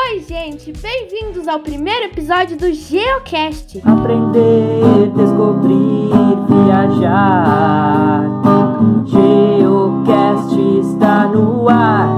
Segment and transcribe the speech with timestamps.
[0.00, 3.80] Oi, gente, bem-vindos ao primeiro episódio do Geocast.
[3.84, 6.10] Aprender, descobrir,
[6.48, 8.22] viajar.
[9.06, 12.08] Geocast está no ar.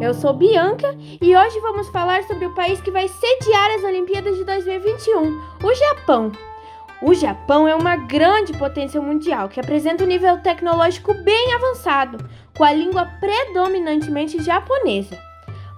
[0.00, 4.36] Eu sou Bianca e hoje vamos falar sobre o país que vai sediar as Olimpíadas
[4.36, 6.32] de 2021, o Japão.
[7.02, 12.18] O Japão é uma grande potência mundial que apresenta um nível tecnológico bem avançado,
[12.56, 15.18] com a língua predominantemente japonesa.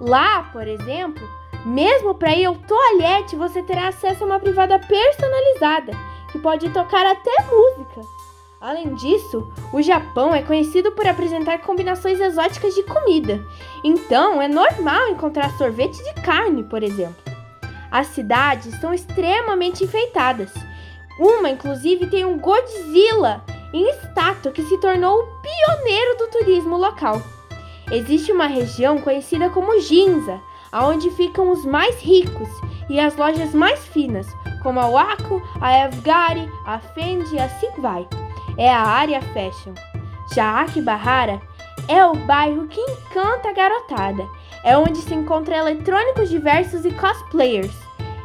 [0.01, 1.27] Lá, por exemplo,
[1.65, 5.93] mesmo para ir ao toalete, você terá acesso a uma privada personalizada,
[6.31, 8.03] que pode tocar até música.
[8.61, 13.45] Além disso, o Japão é conhecido por apresentar combinações exóticas de comida,
[13.85, 17.23] então é normal encontrar sorvete de carne, por exemplo.
[17.91, 20.53] As cidades são extremamente enfeitadas.
[21.19, 27.23] Uma, inclusive, tem um Godzilla em estátua que se tornou o pioneiro do turismo local.
[27.91, 30.41] Existe uma região conhecida como Ginza,
[30.73, 32.49] onde ficam os mais ricos
[32.89, 34.27] e as lojas mais finas,
[34.63, 38.07] como a Wako, a Evgari, a Fendi e assim vai.
[38.57, 39.75] É a área fashion.
[40.35, 40.67] Já
[41.89, 44.27] é o bairro que encanta a garotada.
[44.65, 47.75] É onde se encontra eletrônicos diversos e cosplayers.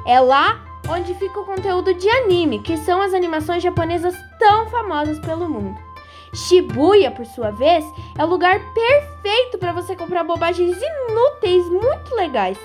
[0.08, 5.19] É lá onde fica o conteúdo de anime, que são as animações japonesas tão famosas
[5.19, 5.91] pelo mundo.
[6.33, 7.85] Shibuya, por sua vez,
[8.17, 12.57] é o lugar perfeito para você comprar bobagens inúteis muito legais.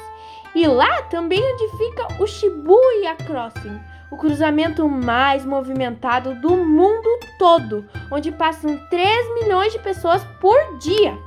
[0.54, 3.78] E lá também é onde fica o Shibuya Crossing,
[4.10, 11.18] o cruzamento mais movimentado do mundo todo, onde passam 3 milhões de pessoas por dia.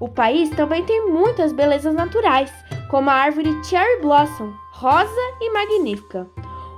[0.00, 2.52] O país também tem muitas belezas naturais,
[2.90, 6.26] como a árvore Cherry Blossom, rosa e magnífica.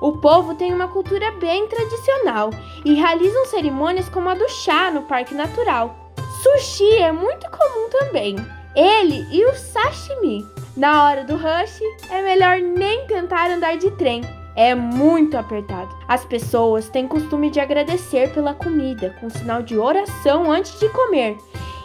[0.00, 2.50] O povo tem uma cultura bem tradicional
[2.84, 5.94] e realizam cerimônias como a do chá no Parque Natural.
[6.42, 8.36] Sushi é muito comum também.
[8.74, 10.47] Ele e o sashimi.
[10.77, 11.80] Na hora do rush,
[12.11, 14.22] é melhor nem tentar andar de trem.
[14.55, 15.96] É muito apertado.
[16.07, 21.39] As pessoas têm costume de agradecer pela comida com sinal de oração antes de comer.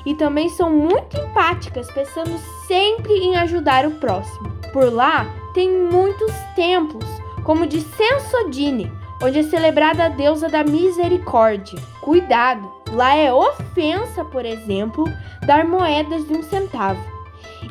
[0.05, 4.51] E também são muito empáticas, pensando sempre em ajudar o próximo.
[4.73, 8.91] Por lá, tem muitos templos como de Sensodine,
[9.23, 11.79] onde é celebrada a deusa da misericórdia.
[12.01, 15.05] Cuidado, lá é ofensa, por exemplo,
[15.45, 17.01] dar moedas de um centavo.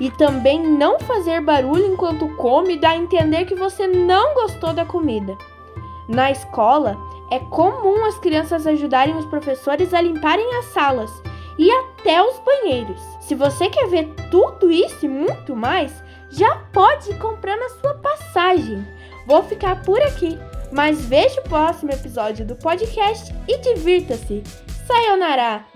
[0.01, 4.85] E também não fazer barulho enquanto come dá a entender que você não gostou da
[4.85, 5.37] comida.
[6.09, 6.97] Na escola,
[7.31, 11.11] é comum as crianças ajudarem os professores a limparem as salas
[11.59, 13.01] e até os banheiros.
[13.21, 18.85] Se você quer ver tudo isso e muito mais, já pode comprar na sua passagem.
[19.27, 20.39] Vou ficar por aqui,
[20.73, 24.43] mas veja o próximo episódio do podcast e divirta-se.
[24.87, 25.70] Sayonara!